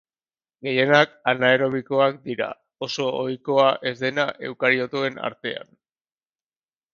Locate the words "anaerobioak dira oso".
1.31-3.05